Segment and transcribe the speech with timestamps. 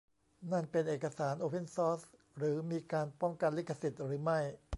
[0.51, 2.01] นั่นเป็นเอกสารโอเพนซอร์ซ
[2.37, 4.39] หรือมีการป้องกันลิขสิทธิ์หรือไม่